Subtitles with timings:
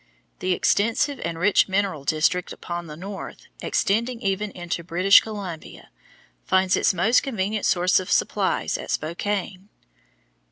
[0.39, 5.91] The extensive and rich mineral district upon the north, extending even into British Columbia,
[6.43, 9.69] finds its most convenient source of supplies at Spokane.